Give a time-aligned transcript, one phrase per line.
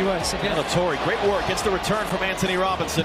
[0.00, 0.32] Here U.S.
[0.32, 0.64] again.
[0.70, 1.46] Torrey, great work.
[1.46, 3.04] Gets the return from Antonee Robinson.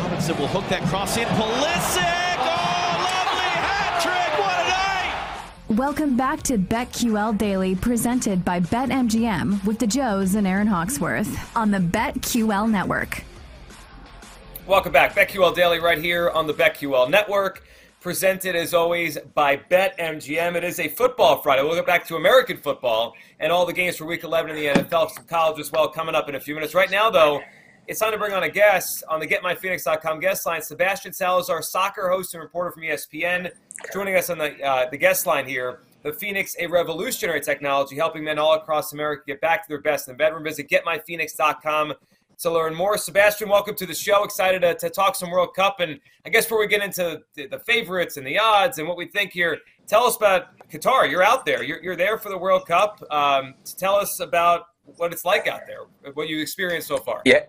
[0.00, 1.28] Robinson will hook that cross in.
[1.28, 2.38] Pulisic!
[2.38, 4.38] Oh, lovely hat trick!
[4.40, 5.78] What a night!
[5.78, 11.70] Welcome back to BetQL Daily, presented by BetMGM with the Joes and Erin Hawksworth on
[11.70, 13.24] the BetQL Network.
[14.66, 15.14] Welcome back.
[15.14, 17.62] BetQL Daily right here on the BetQL Network
[18.04, 20.56] presented as always by BetMGM.
[20.56, 21.62] It is a football Friday.
[21.62, 24.82] We'll get back to American football and all the games for Week 11 in the
[24.82, 26.74] NFL, some college as well, coming up in a few minutes.
[26.74, 27.40] Right now, though,
[27.88, 30.60] it's time to bring on a guest on the GetMyPhoenix.com guest line.
[30.60, 33.50] Sebastian Salazar, soccer host and reporter from ESPN,
[33.90, 35.80] joining us on the uh, the guest line here.
[36.02, 40.08] The Phoenix, a revolutionary technology helping men all across America get back to their best
[40.08, 40.44] in the bedroom.
[40.44, 41.94] Visit GetMyPhoenix.com
[42.38, 42.96] to learn more.
[42.98, 44.24] Sebastian, welcome to the show.
[44.24, 45.80] Excited to, to talk some World Cup.
[45.80, 49.06] And I guess before we get into the, favorites and the odds and what we
[49.06, 51.10] think here, tell us about Qatar.
[51.10, 53.02] You're out there, you're, you're there for the World Cup.
[53.10, 57.22] Um, tell us about what it's like out there, what you experienced so far.
[57.24, 57.44] Yeah.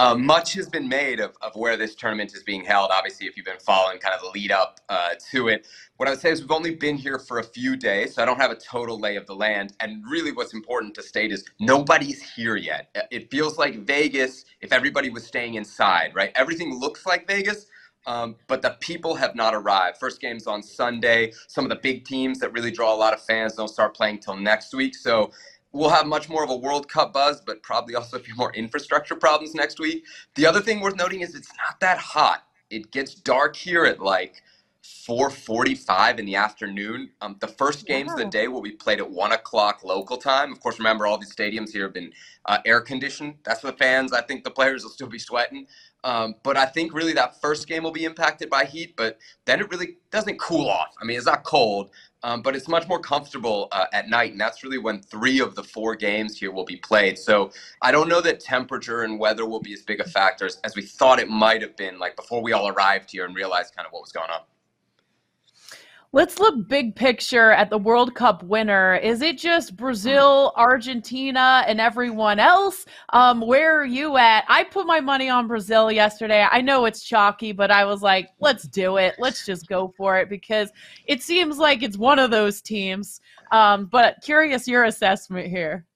[0.00, 2.90] Uh, much has been made of, of where this tournament is being held.
[2.92, 5.68] Obviously, if you've been following kind of the lead up uh, to it,
[5.98, 8.26] what I would say is we've only been here for a few days, so I
[8.26, 9.74] don't have a total lay of the land.
[9.80, 12.90] And really, what's important to state is nobody's here yet.
[12.96, 16.32] Uh, it feels like Vegas if everybody was staying inside, right?
[16.36, 17.66] Everything looks like Vegas.
[18.06, 19.98] Um, but the people have not arrived.
[19.98, 21.32] First game's on Sunday.
[21.48, 24.20] Some of the big teams that really draw a lot of fans don't start playing
[24.20, 24.96] till next week.
[24.96, 25.32] So
[25.72, 28.52] we'll have much more of a World Cup buzz, but probably also a few more
[28.54, 30.04] infrastructure problems next week.
[30.36, 32.44] The other thing worth noting is it's not that hot.
[32.70, 34.42] It gets dark here at like
[34.84, 37.10] 4:45 in the afternoon.
[37.20, 40.52] Um, the first games of the day will be played at one o'clock local time.
[40.52, 42.12] Of course, remember all these stadiums here have been
[42.46, 43.36] uh, air conditioned.
[43.44, 44.12] That's for the fans.
[44.12, 45.66] I think the players will still be sweating.
[46.04, 49.60] Um, but I think really that first game will be impacted by heat, but then
[49.60, 50.94] it really doesn't cool off.
[51.00, 51.90] I mean, it's not cold,
[52.22, 55.54] um, but it's much more comfortable uh, at night, and that's really when three of
[55.54, 57.18] the four games here will be played.
[57.18, 57.50] So
[57.82, 60.76] I don't know that temperature and weather will be as big a factor as, as
[60.76, 63.86] we thought it might have been, like before we all arrived here and realized kind
[63.86, 64.40] of what was going on.
[66.12, 68.96] Let's look big picture at the World Cup winner.
[68.96, 72.84] Is it just Brazil, Argentina, and everyone else?
[73.10, 74.44] Um, where are you at?
[74.48, 76.44] I put my money on Brazil yesterday.
[76.50, 79.14] I know it's chalky, but I was like, let's do it.
[79.20, 80.72] Let's just go for it because
[81.06, 83.20] it seems like it's one of those teams.
[83.52, 85.86] Um, but curious your assessment here.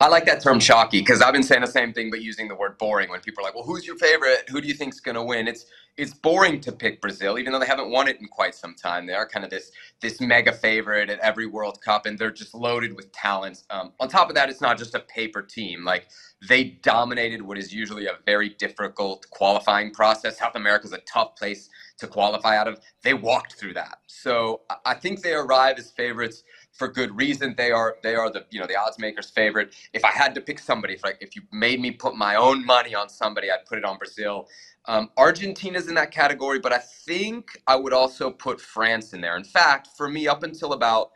[0.00, 2.54] I like that term chalky because I've been saying the same thing, but using the
[2.54, 4.48] word boring when people are like, well, who's your favorite?
[4.50, 5.48] Who do you think's going to win?
[5.48, 5.66] It's
[5.96, 9.06] it's boring to pick Brazil, even though they haven't won it in quite some time.
[9.06, 12.54] They are kind of this this mega favorite at every World Cup, and they're just
[12.54, 13.62] loaded with talent.
[13.70, 15.84] Um, on top of that, it's not just a paper team.
[15.84, 16.08] Like
[16.48, 20.38] they dominated what is usually a very difficult qualifying process.
[20.38, 22.80] South America is a tough place to qualify out of.
[23.02, 26.42] They walked through that, so I think they arrive as favorites
[26.76, 27.54] for good reason.
[27.56, 29.74] They are they are the you know the odds makers' favorite.
[29.92, 32.64] If I had to pick somebody, if like if you made me put my own
[32.64, 34.48] money on somebody, I'd put it on Brazil.
[34.86, 39.36] Um, Argentina's in that category, but I think I would also put France in there.
[39.36, 41.10] In fact, for me, up until about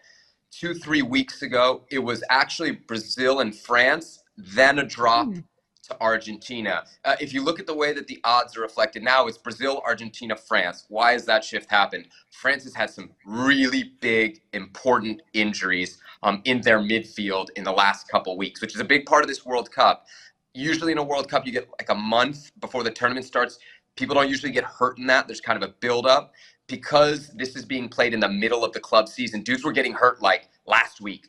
[0.50, 5.29] two three weeks ago, it was actually Brazil and France, then a drop.
[5.29, 5.44] Mm
[5.90, 6.84] to Argentina.
[7.04, 9.82] Uh, if you look at the way that the odds are reflected now, it's Brazil,
[9.87, 10.87] Argentina, France.
[10.88, 12.08] Why has that shift happened?
[12.31, 18.08] France has had some really big, important injuries um, in their midfield in the last
[18.08, 20.06] couple weeks, which is a big part of this World Cup.
[20.54, 23.58] Usually in a World Cup, you get like a month before the tournament starts.
[23.96, 25.26] People don't usually get hurt in that.
[25.26, 26.32] There's kind of a build-up.
[26.69, 29.93] Because this is being played in the middle of the club season, dudes were getting
[29.93, 31.28] hurt like last week,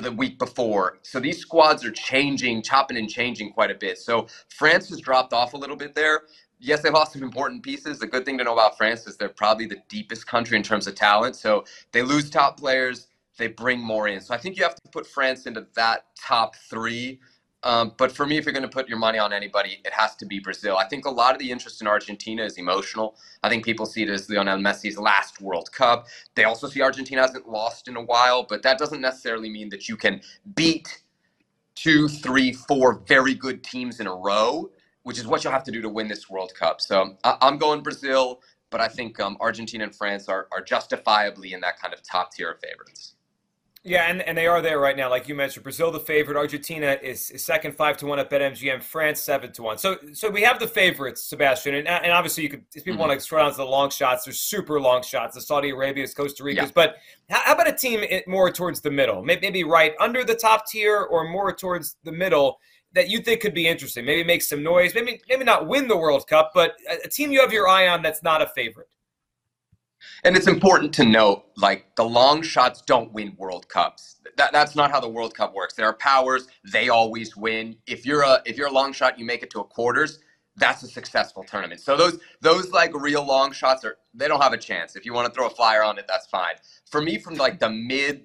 [0.00, 0.98] the week before.
[1.02, 3.98] So these squads are changing, chopping and changing quite a bit.
[3.98, 6.22] So France has dropped off a little bit there.
[6.58, 7.98] yes, they lost some important pieces.
[7.98, 10.86] The good thing to know about France is they're probably the deepest country in terms
[10.86, 11.36] of talent.
[11.36, 14.20] So they lose top players, they bring more in.
[14.20, 17.20] So I think you have to put France into that top three.
[17.64, 20.14] Um, but for me, if you're going to put your money on anybody, it has
[20.16, 20.76] to be Brazil.
[20.76, 23.16] I think a lot of the interest in Argentina is emotional.
[23.42, 26.06] I think people see it as Lionel Messi's last World Cup.
[26.36, 29.88] They also see Argentina hasn't lost in a while, but that doesn't necessarily mean that
[29.88, 30.20] you can
[30.54, 31.02] beat
[31.74, 34.70] two, three, four very good teams in a row
[35.04, 36.80] which is what you'll have to do to win this World Cup.
[36.80, 38.40] So I, am going Brazil,
[38.70, 42.32] but I think um, Argentina and France are, are justifiably in that kind of top
[42.32, 43.13] tier of favorites.
[43.86, 45.62] Yeah, and, and they are there right now, like you mentioned.
[45.62, 49.62] Brazil the favorite, Argentina is, is second five to one at BetMGM, France seven to
[49.62, 49.76] one.
[49.76, 53.08] So so we have the favorites, Sebastian, and, and obviously you could if people mm-hmm.
[53.08, 54.24] want to throw down to the long shots.
[54.24, 56.72] There's super long shots, the Saudi Arabia's, Costa Rica's, yeah.
[56.74, 56.96] but
[57.28, 61.02] how, how, about a team more towards the middle, maybe right under the top tier
[61.02, 62.58] or more towards the middle?
[62.94, 64.04] that you think could be interesting?
[64.04, 64.94] Maybe make some noise.
[64.94, 68.02] Maybe maybe not win the World Cup, but a team you have your eye on
[68.02, 68.88] that's not a favorite.
[70.24, 74.16] And it's important to note, like the long shots don't win World Cups.
[74.36, 75.74] That, that's not how the World Cup works.
[75.74, 77.76] There are powers; they always win.
[77.86, 80.20] If you're a if you're a long shot, you make it to a quarters.
[80.56, 81.80] That's a successful tournament.
[81.80, 84.96] So those those like real long shots are they don't have a chance.
[84.96, 86.54] If you want to throw a flyer on it, that's fine.
[86.90, 88.24] For me, from like the mid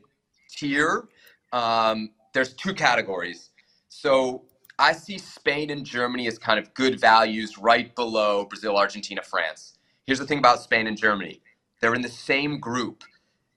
[0.52, 1.08] tier,
[1.54, 3.52] um, there's two categories.
[3.90, 4.46] So
[4.80, 9.78] I see Spain and Germany as kind of good values right below Brazil, Argentina, France.
[10.06, 11.42] Here's the thing about Spain and Germany
[11.81, 13.04] they're in the same group.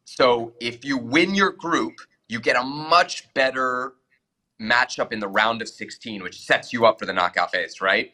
[0.05, 1.95] So if you win your group,
[2.29, 3.95] you get a much better
[4.61, 8.13] matchup in the round of 16, which sets you up for the knockout phase, right?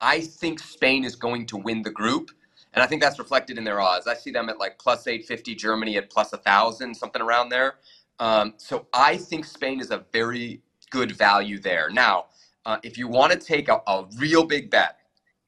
[0.00, 2.30] I think Spain is going to win the group.
[2.74, 4.06] And I think that's reflected in their odds.
[4.08, 7.76] I see them at like plus 850, Germany at plus 1,000, something around there.
[8.20, 11.90] Um, so I think Spain is a very good value there.
[11.90, 12.26] Now,
[12.66, 14.98] uh, if you want to take a, a real big bet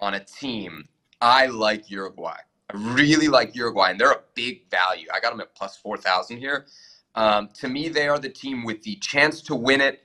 [0.00, 0.88] on a team,
[1.23, 2.38] I like Uruguay.
[2.75, 5.09] Really like Uruguay, and they're a big value.
[5.15, 6.67] I got them at plus 4,000 here.
[7.17, 10.03] Um, to me, they are the team with the chance to win it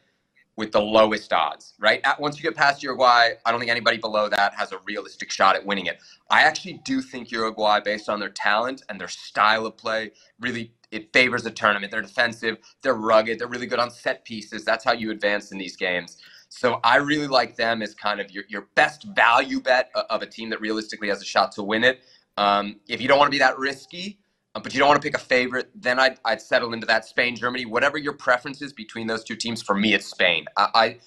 [0.58, 2.02] with the lowest odds, right?
[2.06, 5.32] At, once you get past Uruguay, I don't think anybody below that has a realistic
[5.32, 6.00] shot at winning it.
[6.32, 10.12] I actually do think Uruguay, based on their talent and their style of play,
[10.42, 11.92] really it favors the tournament.
[11.92, 14.66] They're defensive, they're rugged, they're really good on set pieces.
[14.66, 16.20] That's how you advance in these games.
[16.50, 20.28] So I really like them as kind of your, your best value bet of a
[20.28, 22.02] team that realistically has a shot to win it.
[22.38, 24.20] Um, if you don't want to be that risky,
[24.56, 27.06] uh, but you don't want to pick a favorite, then I'd, I'd settle into that
[27.06, 29.62] Spain, Germany, whatever your preference is between those two teams.
[29.62, 30.46] For me, it's Spain.
[30.58, 30.98] I, I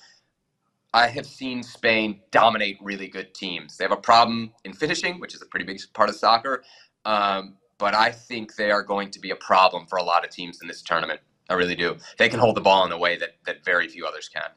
[0.95, 3.77] I have seen Spain dominate really good teams.
[3.77, 6.65] They have a problem in finishing, which is a pretty big part of soccer.
[7.05, 10.31] Um, but I think they are going to be a problem for a lot of
[10.31, 11.21] teams in this tournament.
[11.49, 11.97] I really do.
[12.19, 14.51] They can hold the ball in a way that, that very few others can.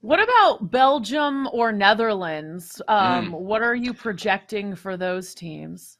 [0.00, 2.80] What about Belgium or Netherlands?
[2.88, 3.40] Um, mm.
[3.40, 5.98] What are you projecting for those teams?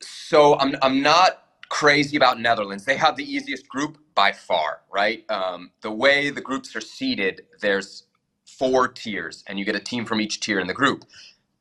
[0.00, 2.84] So I'm, I'm not crazy about Netherlands.
[2.84, 5.24] They have the easiest group by far, right?
[5.30, 8.04] Um, the way the groups are seeded, there's
[8.46, 11.04] four tiers, and you get a team from each tier in the group.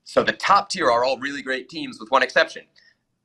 [0.05, 2.63] So the top tier are all really great teams, with one exception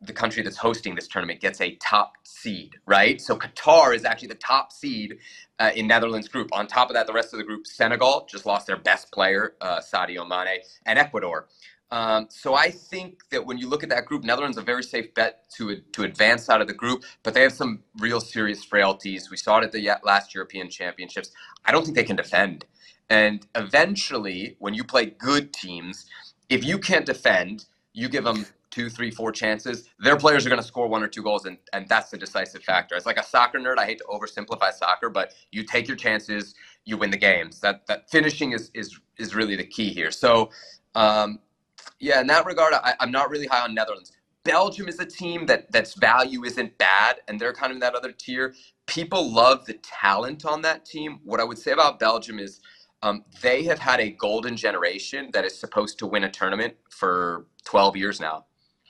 [0.03, 3.21] the country that's hosting this tournament gets a top seed, right?
[3.21, 5.19] So Qatar is actually the top seed
[5.61, 6.51] uh, in Netherlands group.
[6.53, 9.55] On top of that, the rest of the group, Senegal just lost their best player,
[9.63, 11.49] uh, Sadio Mane, and Ecuador.
[11.93, 15.15] Um, so I think that when you look at that group, Netherlands a very safe
[15.15, 19.31] bet to to advance out of the group, but they have some real serious frailties.
[19.31, 21.33] We saw it at the last European Championships.
[21.65, 22.67] I don't think they can defend,
[23.11, 26.07] and eventually, when you play good teams,
[26.51, 30.63] if you can't defend, you give them two, three, four chances, their players are going
[30.63, 32.97] to score one or two goals, and, and that's the decisive factor.
[32.97, 36.57] It's like a soccer nerd, I hate to oversimplify soccer, but you take your chances,
[36.87, 37.61] you win the games.
[37.61, 40.13] That that finishing is is is really the key here.
[40.13, 40.51] So,
[40.97, 41.41] um,
[42.01, 44.13] yeah, in that regard, I, I'm not really high on Netherlands.
[44.45, 47.95] Belgium is a team that that's value isn't bad, and they're kind of in that
[47.97, 48.55] other tier.
[48.87, 51.21] People love the talent on that team.
[51.25, 52.61] What I would say about Belgium is.
[53.05, 57.47] Um, they have had a golden generation that is supposed to win a tournament for
[57.65, 58.45] 12 years now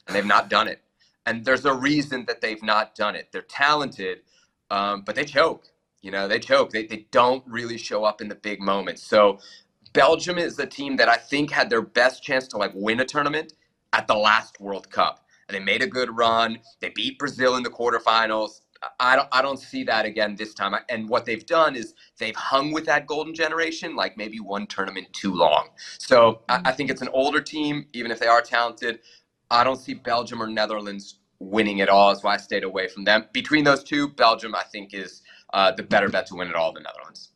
[0.06, 0.80] and they've not done it.
[1.26, 3.28] And there's a reason that they've not done it.
[3.32, 4.20] They're talented,
[4.70, 5.66] um, but they choke.
[6.02, 6.70] You know, they choke.
[6.70, 9.04] They, they don't really show up in the big moments.
[9.04, 9.38] So
[9.92, 13.06] Belgium is a team that I think had their best chance to like win a
[13.06, 13.54] tournament
[13.92, 15.24] at the last World Cup.
[15.48, 16.60] And they made a good run.
[16.80, 18.62] They beat Brazil in the quarterfinals.
[19.00, 20.74] I don't I don't see that again this time.
[20.88, 25.08] And what they've done is they've hung with that golden generation like maybe one tournament
[25.12, 25.68] too long.
[25.98, 29.00] So I, I think it's an older team, even if they are talented.
[29.52, 32.08] I don't see Belgium or Netherlands winning at all.
[32.08, 33.26] That's why I stayed away from them.
[33.34, 35.20] Between those two, Belgium, I think, is
[35.52, 36.72] uh, the better bet to win it all.
[36.72, 37.32] The Netherlands.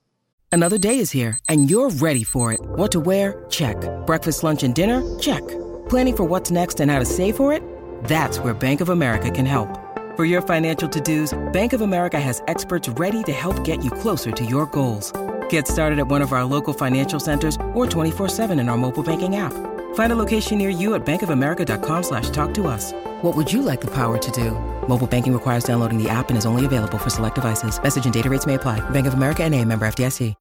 [0.51, 2.61] Another day is here, and you're ready for it.
[2.61, 3.45] What to wear?
[3.51, 3.77] Check.
[4.07, 5.03] Breakfast, lunch, and dinner?
[5.19, 5.47] Check.
[5.91, 7.63] Planning for what's next and how to save for it?
[8.05, 9.69] That's where Bank of America can help.
[10.17, 14.31] For your financial to-dos, Bank of America has experts ready to help get you closer
[14.31, 15.13] to your goals.
[15.51, 19.37] Get started at one of our local financial centers or 24-7 in our mobile banking
[19.37, 19.53] app.
[19.97, 22.93] Find a location near you at bankofamerica.com slash talk to us.
[23.23, 24.51] What would you like the power to do?
[24.89, 27.83] Mobile banking requires downloading the app and is only available for select devices.
[27.83, 28.79] Message and data rates may apply.
[28.91, 30.35] Bank of America and a member FDIC.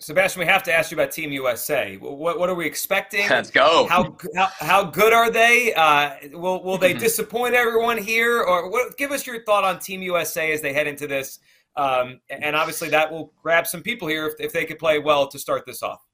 [0.00, 1.96] Sebastian, we have to ask you about Team USA.
[1.96, 3.28] What, what are we expecting?
[3.30, 3.86] Let's go.
[3.88, 5.74] How, how, how good are they?
[5.74, 8.40] Uh, will, will they disappoint everyone here?
[8.40, 11.40] Or what, give us your thought on Team USA as they head into this.
[11.76, 15.28] Um, and obviously, that will grab some people here if, if they could play well
[15.28, 16.07] to start this off.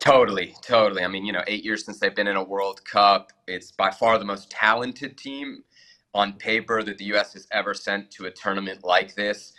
[0.00, 1.02] Totally, totally.
[1.04, 3.32] I mean, you know, eight years since they've been in a World Cup.
[3.48, 5.64] It's by far the most talented team
[6.14, 7.32] on paper that the U.S.
[7.34, 9.52] has ever sent to a tournament like this.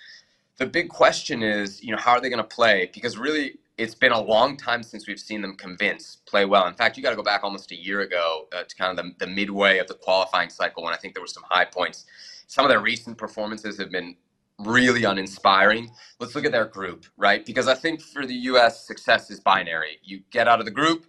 [0.58, 2.90] The big question is, you know, how are they going to play?
[2.94, 6.68] Because really, it's been a long time since we've seen them convince, play well.
[6.68, 9.06] In fact, you got to go back almost a year ago uh, to kind of
[9.06, 12.06] the, the midway of the qualifying cycle when I think there were some high points.
[12.48, 14.16] Some of their recent performances have been
[14.60, 15.92] really uninspiring.
[16.20, 17.46] Let's look at their group, right?
[17.46, 20.00] Because I think for the US, success is binary.
[20.04, 21.08] You get out of the group,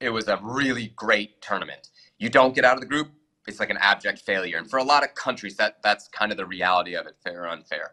[0.00, 1.88] it was a really great tournament.
[2.18, 3.10] You don't get out of the group,
[3.48, 4.58] it's like an abject failure.
[4.58, 7.44] And for a lot of countries, that that's kind of the reality of it, fair
[7.44, 7.92] or unfair.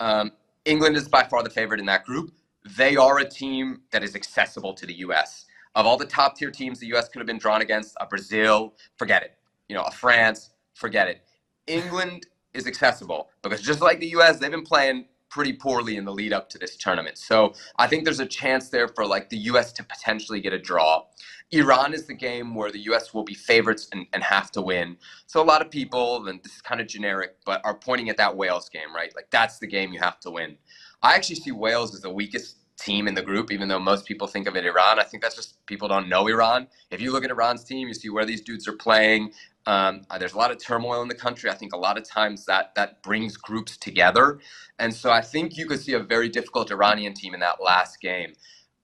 [0.00, 0.32] Um,
[0.64, 2.32] England is by far the favorite in that group.
[2.78, 5.46] They are a team that is accessible to the US.
[5.74, 8.74] Of all the top tier teams the US could have been drawn against, a Brazil,
[8.98, 9.34] forget it.
[9.68, 11.22] You know, a France, forget it.
[11.66, 16.12] England is accessible because just like the US, they've been playing pretty poorly in the
[16.12, 17.18] lead up to this tournament.
[17.18, 20.58] So I think there's a chance there for like the US to potentially get a
[20.58, 21.04] draw.
[21.52, 24.96] Iran is the game where the US will be favorites and, and have to win.
[25.26, 28.16] So a lot of people, and this is kind of generic, but are pointing at
[28.16, 29.12] that Wales game, right?
[29.14, 30.56] Like that's the game you have to win.
[31.02, 34.26] I actually see Wales as the weakest team in the group, even though most people
[34.26, 34.98] think of it Iran.
[34.98, 36.66] I think that's just people don't know Iran.
[36.90, 39.32] If you look at Iran's team, you see where these dudes are playing.
[39.66, 41.50] Um, uh, there's a lot of turmoil in the country.
[41.50, 44.38] I think a lot of times that that brings groups together,
[44.78, 48.00] and so I think you could see a very difficult Iranian team in that last
[48.00, 48.34] game.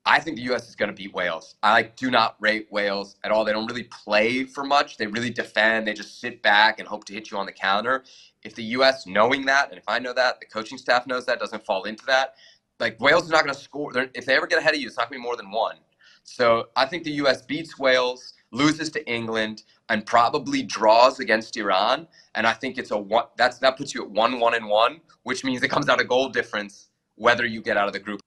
[0.05, 0.69] I think the U.S.
[0.69, 1.55] is going to beat Wales.
[1.63, 3.45] I like, do not rate Wales at all.
[3.45, 4.97] They don't really play for much.
[4.97, 5.87] They really defend.
[5.87, 8.03] They just sit back and hope to hit you on the counter.
[8.43, 9.07] If the U.S.
[9.07, 12.05] knowing that, and if I know that, the coaching staff knows that, doesn't fall into
[12.07, 12.35] that,
[12.81, 13.93] like Wales is not going to score.
[13.93, 15.53] They're, if they ever get ahead of you, it's not going to be more than
[15.53, 15.77] one.
[16.25, 17.43] So I think the U.S.
[17.43, 22.07] beats Wales, loses to England, and probably draws against Iran.
[22.35, 23.25] And I think it's a one.
[23.37, 26.05] That's that puts you at one, one, and one, which means it comes out a
[26.05, 28.21] goal difference whether you get out of the group.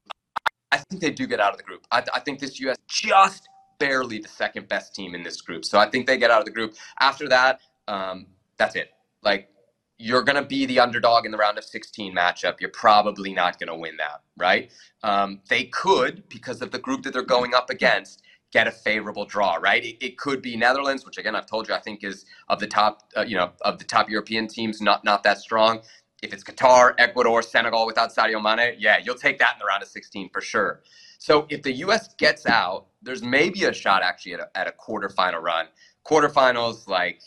[0.71, 1.85] I think they do get out of the group.
[1.91, 2.77] I, I think this U.S.
[2.87, 3.47] just
[3.79, 5.65] barely the second best team in this group.
[5.65, 6.75] So I think they get out of the group.
[6.99, 8.27] After that, um,
[8.57, 8.91] that's it.
[9.23, 9.49] Like
[9.97, 12.59] you're going to be the underdog in the round of 16 matchup.
[12.59, 14.71] You're probably not going to win that, right?
[15.03, 18.21] Um, they could, because of the group that they're going up against,
[18.55, 19.83] get a favorable draw, right?
[19.83, 22.67] It, it could be Netherlands, which again I've told you I think is of the
[22.67, 25.81] top, uh, you know, of the top European teams, not not that strong.
[26.23, 29.83] If it's Qatar, Ecuador, Senegal without Sadio Mane, yeah, you'll take that in the round
[29.83, 30.81] of 16 for sure.
[31.19, 32.15] So if the U.S.
[32.17, 35.65] gets out, there's maybe a shot actually at a, at a quarterfinal run.
[36.07, 37.21] Quarterfinals, like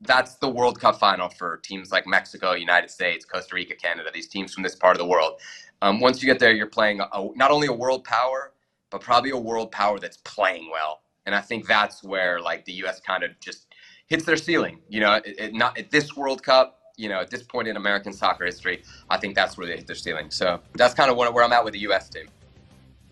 [0.00, 4.28] that's the World Cup final for teams like Mexico, United States, Costa Rica, Canada, these
[4.28, 5.34] teams from this part of the world.
[5.82, 8.52] Um, once you get there, you're playing a, not only a world power,
[8.96, 11.02] but probably a world power that's playing well.
[11.26, 12.98] And I think that's where like the U.S.
[12.98, 13.66] kind of just
[14.06, 14.78] hits their ceiling.
[14.88, 17.76] You know, it, it not at this World Cup, you know, at this point in
[17.76, 20.30] American soccer history, I think that's where they hit their ceiling.
[20.30, 22.08] So that's kind of where I'm at with the U.S.
[22.08, 22.28] team.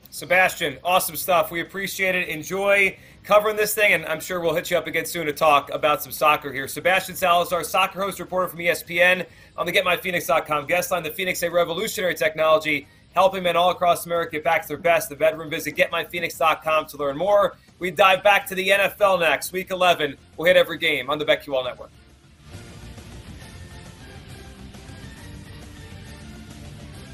[0.08, 1.50] Sebastian, awesome stuff.
[1.50, 2.28] We appreciate it.
[2.28, 5.70] Enjoy covering this thing, and I'm sure we'll hit you up again soon to talk
[5.70, 6.66] about some soccer here.
[6.66, 9.26] Sebastian Salazar, soccer host reporter from ESPN
[9.58, 11.02] on the GetMyPhoenix.com guest line.
[11.02, 15.08] The Phoenix, a revolutionary technology helping men all across America get back to their best.
[15.08, 17.56] The bedroom visit GetMyPhoenix.com to learn more.
[17.78, 20.16] We dive back to the NFL next, Week 11.
[20.36, 21.90] We'll hit every game on the BetQL Network.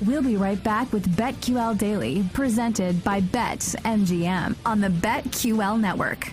[0.04, 6.32] We'll be right back with BetQL Daily, presented by BetMGM on the BetQL network.